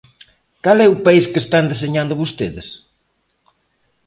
¿Cal 0.63 0.77
é 0.85 0.87
o 0.89 1.01
país 1.05 1.25
que 1.31 1.39
están 1.43 1.65
deseñando 1.71 2.19
vostedes? 2.21 2.67